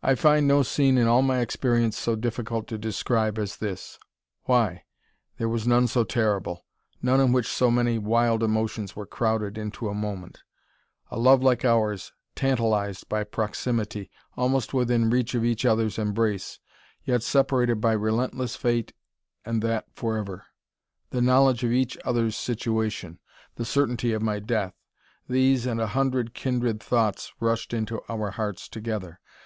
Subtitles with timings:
[0.00, 3.98] I find no scene in all my experience so difficult to describe as this.
[4.44, 4.84] Why?
[5.38, 6.64] There was none so terrible;
[7.02, 10.44] none in which so many wild emotions were crowded into a moment.
[11.10, 16.60] A love like ours, tantalised by proximity, almost within reach of each other's embrace,
[17.04, 18.92] yet separated by relentless fate,
[19.44, 20.46] and that for ever;
[21.10, 23.18] the knowledge of each other's situation;
[23.56, 24.74] the certainty of my death:
[25.28, 29.18] these and a hundred kindred thoughts rushed into our hearts together.